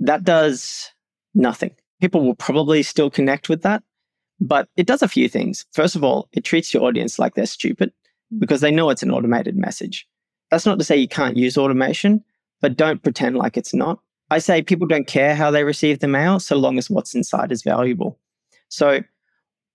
[0.00, 0.90] that does
[1.34, 1.74] nothing.
[2.02, 3.82] People will probably still connect with that,
[4.38, 5.64] but it does a few things.
[5.72, 7.90] First of all, it treats your audience like they're stupid
[8.38, 10.06] because they know it's an automated message.
[10.50, 12.22] That's not to say you can't use automation,
[12.60, 14.00] but don't pretend like it's not.
[14.30, 17.52] I say people don't care how they receive the mail so long as what's inside
[17.52, 18.18] is valuable.
[18.68, 19.02] So,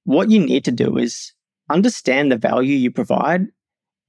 [0.06, 1.34] what you need to do is
[1.70, 3.48] understand the value you provide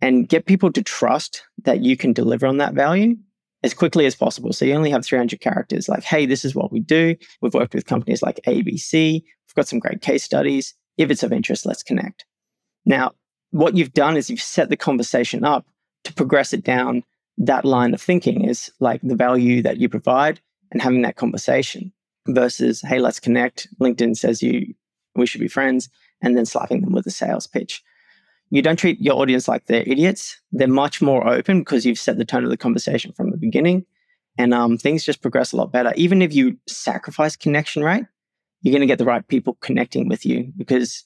[0.01, 3.17] and get people to trust that you can deliver on that value
[3.63, 4.53] as quickly as possible.
[4.53, 7.15] So, you only have 300 characters like, hey, this is what we do.
[7.43, 9.23] We've worked with companies like ABC.
[9.23, 10.75] We've got some great case studies.
[10.97, 12.25] If it's of interest, let's connect.
[12.87, 13.13] Now,
[13.51, 15.67] what you've done is you've set the conversation up
[16.05, 17.03] to progress it down
[17.39, 20.41] that line of thinking is like the value that you provide
[20.73, 21.93] and having that conversation
[22.27, 23.69] versus, hey, let's connect.
[23.81, 24.75] LinkedIn says you
[25.19, 25.89] we should be friends,
[26.23, 27.83] and then slapping them with a sales pitch.
[28.51, 30.41] You don't treat your audience like they're idiots.
[30.53, 33.85] They're much more open because you've set the tone of the conversation from the beginning.
[34.39, 35.93] And um, things just progress a lot better.
[35.97, 38.05] Even if you sacrifice connection rate,
[38.63, 41.05] you're going to get the right people connecting with you because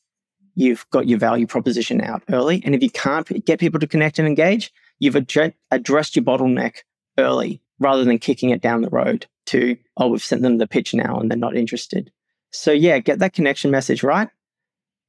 [0.54, 2.62] you've got your value proposition out early.
[2.64, 6.78] And if you can't get people to connect and engage, you've ad- addressed your bottleneck
[7.18, 10.94] early rather than kicking it down the road to, oh, we've sent them the pitch
[10.94, 12.12] now and they're not interested.
[12.50, 14.28] So, yeah, get that connection message right.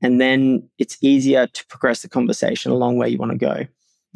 [0.02, 3.66] And then it's easier to progress the conversation along where you want to go.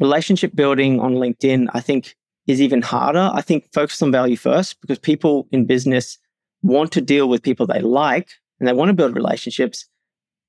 [0.00, 2.14] Relationship building on LinkedIn, I think,
[2.46, 3.30] is even harder.
[3.32, 6.18] I think focus on value first because people in business
[6.62, 9.86] want to deal with people they like and they want to build relationships,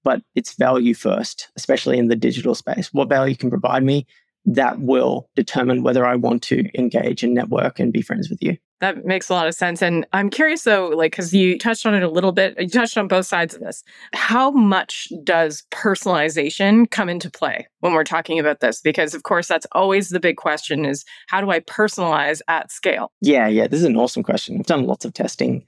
[0.03, 2.93] but it's value first, especially in the digital space.
[2.93, 4.05] What value can provide me?
[4.45, 8.57] that will determine whether I want to engage and network and be friends with you.
[8.79, 9.81] That makes a lot of sense.
[9.81, 12.97] And I'm curious though, like, because you touched on it a little bit, you touched
[12.97, 13.83] on both sides of this.
[14.13, 18.79] How much does personalization come into play when we're talking about this?
[18.79, 23.11] Because, of course, that's always the big question is how do I personalize at scale?
[23.19, 24.57] Yeah, yeah, this is an awesome question.
[24.57, 25.65] I've done lots of testing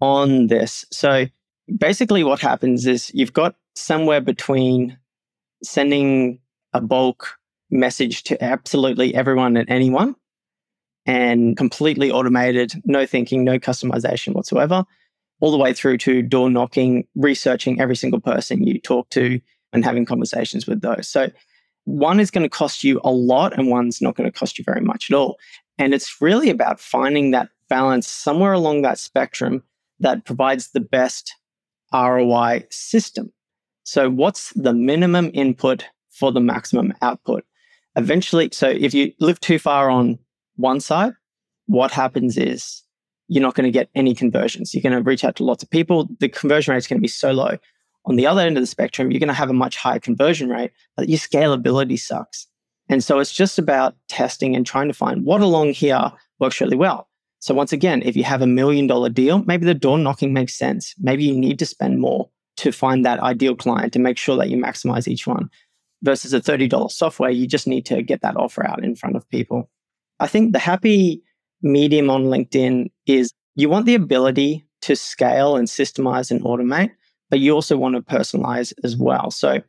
[0.00, 0.86] on this.
[0.90, 1.26] So
[1.78, 4.98] basically, what happens is you've got somewhere between
[5.62, 6.38] sending
[6.72, 7.38] a bulk
[7.70, 10.14] message to absolutely everyone and anyone
[11.06, 14.84] and completely automated, no thinking, no customization whatsoever,
[15.40, 19.40] all the way through to door knocking, researching every single person you talk to
[19.72, 21.08] and having conversations with those.
[21.08, 21.30] So
[21.84, 24.64] one is going to cost you a lot and one's not going to cost you
[24.64, 25.36] very much at all.
[25.78, 29.62] And it's really about finding that balance somewhere along that spectrum
[30.00, 31.34] that provides the best
[31.92, 33.32] ROI system.
[33.84, 37.44] So, what's the minimum input for the maximum output?
[37.96, 40.18] eventually, so if you live too far on
[40.56, 41.12] one side,
[41.66, 42.82] what happens is
[43.28, 44.74] you're not going to get any conversions.
[44.74, 46.08] You're going to reach out to lots of people.
[46.20, 47.56] The conversion rate is going to be so low.
[48.06, 50.50] On the other end of the spectrum, you're going to have a much higher conversion
[50.50, 52.46] rate, but your scalability sucks.
[52.90, 56.76] And so it's just about testing and trying to find what along here works really
[56.76, 57.08] well.
[57.38, 60.54] So once again, if you have a million dollar deal, maybe the door knocking makes
[60.54, 60.94] sense.
[60.98, 64.48] Maybe you need to spend more to find that ideal client to make sure that
[64.48, 65.50] you maximize each one
[66.02, 69.28] versus a $30 software, you just need to get that offer out in front of
[69.30, 69.70] people.
[70.20, 71.22] I think the happy
[71.62, 76.90] medium on LinkedIn is you want the ability to scale and systemize and automate,
[77.30, 79.30] but you also want to personalize as well.
[79.30, 79.62] So,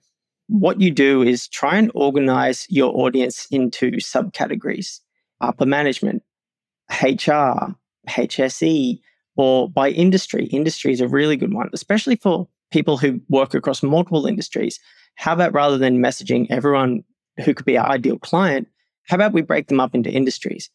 [0.47, 4.99] what you do is try and organize your audience into subcategories
[5.41, 6.21] upper management,
[7.01, 7.75] HR,
[8.07, 8.99] HSE,
[9.35, 10.45] or by industry.
[10.45, 14.81] Industry is a really good one, especially for people who work across multiple industries.
[15.15, 17.05] How about rather than messaging everyone
[17.45, 18.67] who could be our ideal client,
[19.07, 20.69] how about we break them up into industries?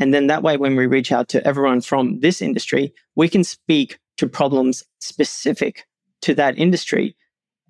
[0.00, 3.44] And then that way, when we reach out to everyone from this industry, we can
[3.44, 5.86] speak to problems specific
[6.22, 7.14] to that industry.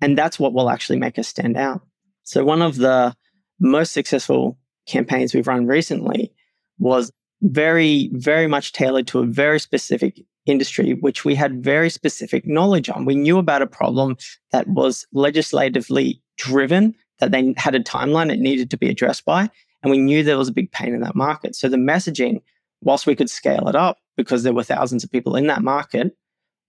[0.01, 1.81] And that's what will actually make us stand out.
[2.23, 3.15] So, one of the
[3.59, 6.33] most successful campaigns we've run recently
[6.79, 12.45] was very, very much tailored to a very specific industry, which we had very specific
[12.45, 13.05] knowledge on.
[13.05, 14.17] We knew about a problem
[14.51, 19.49] that was legislatively driven, that they had a timeline it needed to be addressed by.
[19.81, 21.55] And we knew there was a big pain in that market.
[21.55, 22.41] So the messaging,
[22.81, 26.15] whilst we could scale it up because there were thousands of people in that market,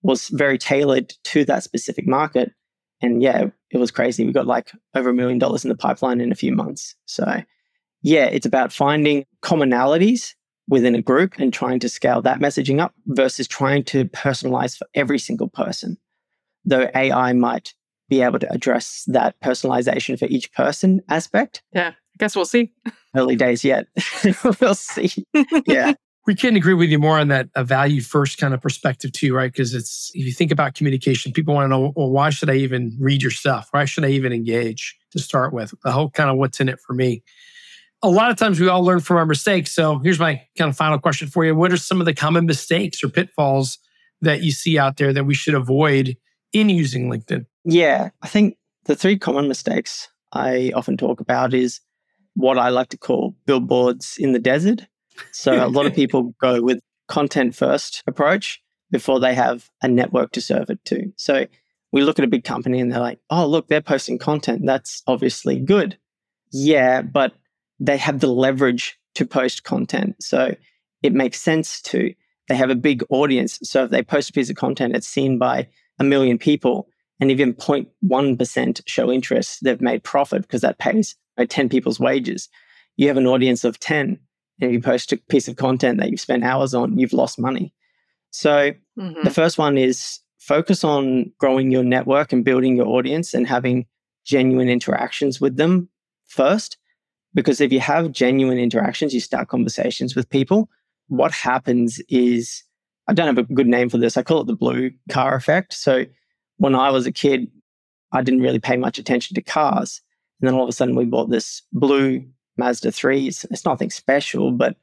[0.03, 2.53] was very tailored to that specific market.
[3.01, 4.25] And yeah, it was crazy.
[4.25, 6.95] We got like over a million dollars in the pipeline in a few months.
[7.07, 7.43] So
[8.03, 10.35] yeah, it's about finding commonalities
[10.69, 14.87] within a group and trying to scale that messaging up versus trying to personalize for
[14.95, 15.97] every single person.
[16.65, 17.75] Though AI might
[18.09, 21.63] be able to address that personalization for each person aspect.
[21.73, 22.73] Yeah, I guess we'll see.
[23.17, 23.87] Early days yet.
[24.61, 25.25] we'll see.
[25.67, 25.95] Yeah.
[26.27, 29.35] we can't agree with you more on that a value first kind of perspective too,
[29.35, 29.53] right?
[29.53, 32.57] Because it's if you think about communication, people want to know, well, why should I
[32.57, 33.69] even read your stuff?
[33.71, 35.73] Why should I even engage to start with?
[35.85, 37.23] The whole kind of what's in it for me
[38.07, 39.75] a lot of times we all learn from our mistakes.
[39.75, 41.55] So here's my kind of final question for you.
[41.55, 43.79] What are some of the common mistakes or pitfalls
[44.21, 46.17] that you see out there that we should avoid
[46.53, 47.47] in using LinkedIn?
[47.65, 51.81] Yeah, I think the three common mistakes I often talk about is
[52.35, 54.87] what I like to call billboards in the desert.
[55.33, 60.33] So a lot of people go with content first approach before they have a network
[60.33, 61.13] to serve it to.
[61.17, 61.47] So
[61.93, 64.63] we look at a big company and they're like, oh, look, they're posting content.
[64.65, 65.99] That's obviously good.
[66.53, 67.35] Yeah, but
[67.79, 70.17] they have the leverage to post content.
[70.23, 70.55] So
[71.03, 72.15] it makes sense to.
[72.49, 73.59] They have a big audience.
[73.63, 77.31] So if they post a piece of content, it's seen by a million people, and
[77.31, 81.17] even 0.1% show interest, they've made profit because that pays
[81.49, 82.49] 10 people's wages.
[82.97, 84.19] You have an audience of 10,
[84.61, 87.75] and you post a piece of content that you've spent hours on, you've lost money.
[88.31, 89.25] So mm-hmm.
[89.25, 93.87] the first one is focus on growing your network and building your audience and having
[94.25, 95.89] genuine interactions with them
[96.27, 96.77] first.
[97.37, 100.71] Because if you have genuine interactions, you start conversations with people,
[101.09, 102.65] what happens is
[103.09, 104.17] I don't have a good name for this.
[104.17, 105.75] I call it the blue car effect.
[105.75, 106.07] So
[106.57, 107.49] when I was a kid,
[108.11, 110.01] I didn't really pay much attention to cars.
[110.41, 112.25] And then all of a sudden we bought this blue
[112.57, 113.29] Mazda 3.
[113.29, 114.77] It's, it's nothing special, but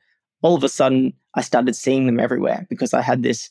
[0.44, 3.50] all of a sudden I started seeing them everywhere because I had this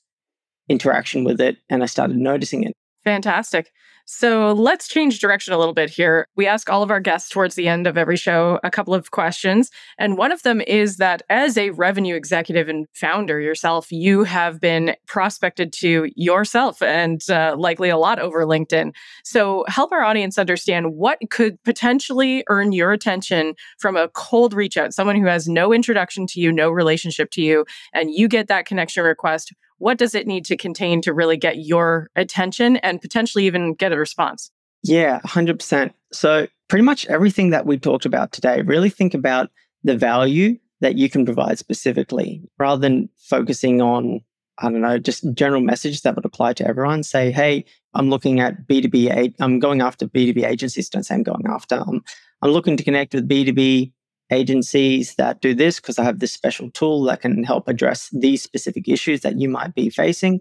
[0.68, 2.72] interaction with it and I started noticing it.
[3.02, 3.72] Fantastic.
[4.04, 6.26] So let's change direction a little bit here.
[6.36, 9.10] We ask all of our guests towards the end of every show a couple of
[9.10, 9.70] questions.
[9.98, 14.60] And one of them is that as a revenue executive and founder yourself, you have
[14.60, 18.92] been prospected to yourself and uh, likely a lot over LinkedIn.
[19.24, 24.76] So help our audience understand what could potentially earn your attention from a cold reach
[24.76, 28.48] out, someone who has no introduction to you, no relationship to you, and you get
[28.48, 33.00] that connection request what does it need to contain to really get your attention and
[33.00, 34.52] potentially even get a response?
[34.84, 35.92] Yeah, 100%.
[36.12, 39.50] So, pretty much everything that we talked about today, really think about
[39.82, 44.20] the value that you can provide specifically rather than focusing on,
[44.58, 47.02] I don't know, just general message that would apply to everyone.
[47.02, 47.64] Say, hey,
[47.94, 50.90] I'm looking at B2B, I'm going after B2B agencies.
[50.90, 51.82] Don't say I'm going after.
[51.84, 52.04] I'm,
[52.40, 53.92] I'm looking to connect with B2B
[54.30, 58.42] agencies that do this because I have this special tool that can help address these
[58.42, 60.40] specific issues that you might be facing.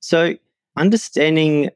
[0.00, 0.34] So,
[0.76, 1.70] understanding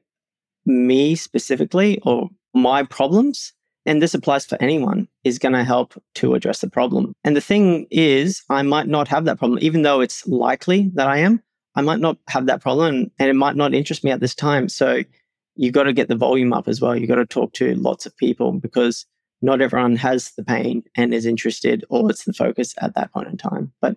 [0.67, 3.53] me specifically or my problems,
[3.87, 7.13] and this applies for anyone, is going to help to address the problem.
[7.25, 11.09] And the thing is, I might not have that problem, even though it's likely that
[11.09, 11.43] I am.
[11.75, 14.69] I might not have that problem and it might not interest me at this time.
[14.69, 15.03] So,
[15.59, 16.97] you've got to get the volume up as well.
[16.97, 19.05] You've got to talk to lots of people because
[19.40, 23.29] not everyone has the pain and is interested or it's the focus at that point
[23.29, 23.72] in time.
[23.81, 23.96] But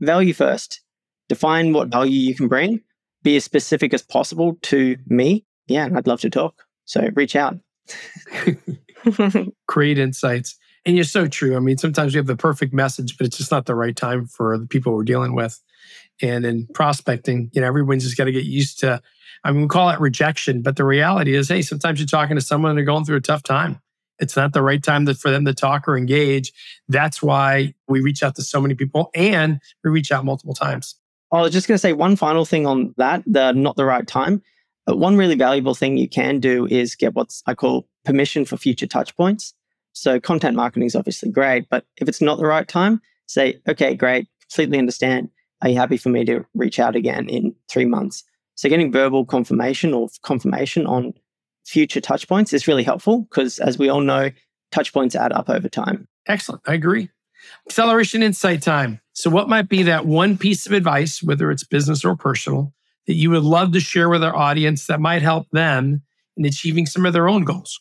[0.00, 0.80] value first.
[1.28, 2.82] Define what value you can bring.
[3.22, 5.46] Be as specific as possible to me.
[5.66, 6.64] Yeah, and I'd love to talk.
[6.84, 7.56] So reach out.
[9.68, 10.58] Create insights.
[10.84, 11.56] And you're so true.
[11.56, 14.26] I mean, sometimes we have the perfect message, but it's just not the right time
[14.26, 15.58] for the people we're dealing with.
[16.20, 19.00] And in prospecting, you know, everyone's just got to get used to,
[19.44, 22.42] I mean, we call it rejection, but the reality is, hey, sometimes you're talking to
[22.42, 23.80] someone and they're going through a tough time
[24.22, 26.52] it's not the right time to, for them to talk or engage.
[26.88, 30.94] That's why we reach out to so many people and we reach out multiple times.
[31.32, 34.06] I was just going to say one final thing on that, the not the right
[34.06, 34.42] time.
[34.86, 38.56] But one really valuable thing you can do is get what I call permission for
[38.56, 39.54] future touch points.
[39.92, 43.94] So content marketing is obviously great, but if it's not the right time, say, okay,
[43.94, 45.28] great, completely understand.
[45.62, 48.24] Are you happy for me to reach out again in three months?
[48.56, 51.14] So getting verbal confirmation or confirmation on
[51.72, 54.30] future touch points is really helpful because, as we all know,
[54.70, 56.06] touch points add up over time.
[56.28, 56.62] Excellent.
[56.66, 57.08] I agree.
[57.66, 59.00] Acceleration insight time.
[59.14, 62.72] So, what might be that one piece of advice, whether it's business or personal,
[63.06, 66.02] that you would love to share with our audience that might help them
[66.36, 67.80] in achieving some of their own goals?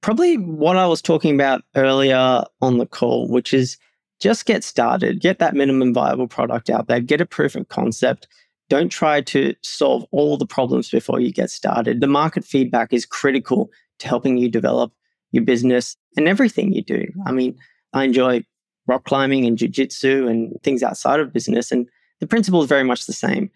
[0.00, 3.76] Probably what I was talking about earlier on the call, which is
[4.18, 8.26] just get started, get that minimum viable product out there, get a proof of concept,
[8.68, 12.00] don't try to solve all the problems before you get started.
[12.00, 14.92] The market feedback is critical to helping you develop
[15.32, 17.06] your business and everything you do.
[17.26, 17.56] I mean,
[17.92, 18.44] I enjoy
[18.86, 21.70] rock climbing and jujitsu and things outside of business.
[21.70, 21.88] And
[22.20, 23.50] the principle is very much the same.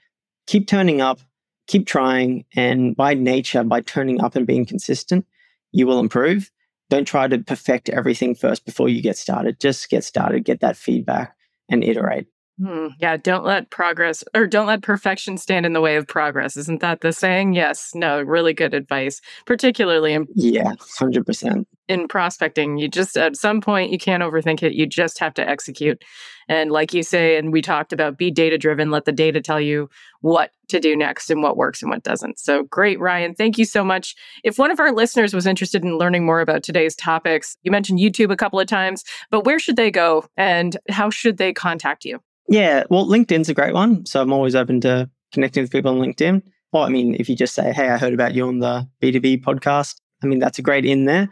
[0.46, 1.20] Keep turning up,
[1.66, 5.26] keep trying, and by nature, by turning up and being consistent,
[5.72, 6.50] you will improve.
[6.88, 9.60] Don't try to perfect everything first before you get started.
[9.60, 11.36] Just get started, get that feedback,
[11.68, 12.26] and iterate.
[12.60, 16.58] Hmm, yeah, don't let progress or don't let perfection stand in the way of progress.
[16.58, 17.54] Isn't that the saying?
[17.54, 21.64] Yes, no, really good advice, particularly in Yeah, 100%.
[21.88, 22.76] in prospecting.
[22.76, 24.74] You just at some point you can't overthink it.
[24.74, 26.02] You just have to execute.
[26.48, 29.60] And like you say, and we talked about be data driven, let the data tell
[29.60, 29.88] you
[30.20, 32.38] what to do next and what works and what doesn't.
[32.38, 33.34] So great, Ryan.
[33.34, 34.14] Thank you so much.
[34.44, 38.00] If one of our listeners was interested in learning more about today's topics, you mentioned
[38.00, 42.04] YouTube a couple of times, but where should they go and how should they contact
[42.04, 42.20] you?
[42.50, 44.04] Yeah, well, LinkedIn's a great one.
[44.04, 46.42] So I'm always open to connecting with people on LinkedIn.
[46.72, 49.42] Or, I mean, if you just say, hey, I heard about you on the B2B
[49.42, 51.28] podcast, I mean, that's a great in there.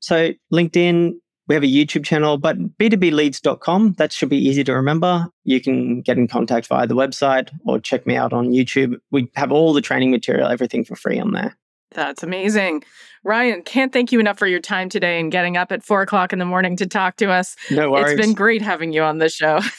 [0.00, 1.14] So, LinkedIn,
[1.48, 5.26] we have a YouTube channel, but b2bleads.com, that should be easy to remember.
[5.44, 8.96] You can get in contact via the website or check me out on YouTube.
[9.10, 11.56] We have all the training material, everything for free on there.
[11.92, 12.84] That's amazing.
[13.24, 16.34] Ryan, can't thank you enough for your time today and getting up at four o'clock
[16.34, 17.56] in the morning to talk to us.
[17.70, 18.12] No worries.
[18.12, 19.60] It's been great having you on the show.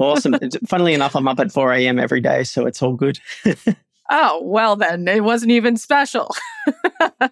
[0.00, 0.36] awesome.
[0.66, 1.98] Funnily enough, I'm up at 4 a.m.
[1.98, 3.18] every day, so it's all good.
[4.10, 6.34] oh, well, then it wasn't even special.
[7.00, 7.28] I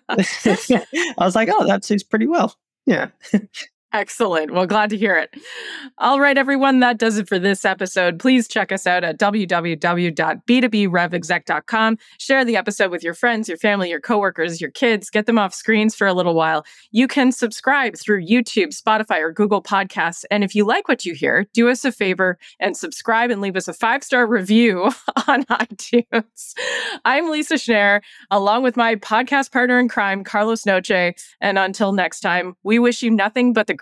[1.18, 2.56] was like, oh, that suits pretty well.
[2.86, 3.08] Yeah.
[3.93, 4.53] Excellent.
[4.53, 5.34] Well, glad to hear it.
[5.99, 8.18] All right, everyone, that does it for this episode.
[8.18, 11.99] Please check us out at www.b2brevexec.com.
[12.18, 15.11] Share the episode with your friends, your family, your coworkers, your kids.
[15.11, 16.64] Get them off screens for a little while.
[16.90, 20.24] You can subscribe through YouTube, Spotify, or Google Podcasts.
[20.30, 23.57] And if you like what you hear, do us a favor and subscribe and leave
[23.57, 24.84] us a five star review
[25.28, 26.55] on iTunes.
[27.05, 31.12] I'm Lisa Schnarr, along with my podcast partner in crime, Carlos Noche.
[31.43, 33.82] And until next time, we wish you nothing but the